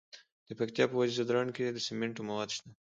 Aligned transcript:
د 0.47 0.49
پکتیا 0.59 0.85
په 0.89 0.95
وزه 0.99 1.13
ځدراڼ 1.17 1.47
کې 1.55 1.65
د 1.73 1.77
سمنټو 1.87 2.21
مواد 2.29 2.49
شته. 2.55 2.69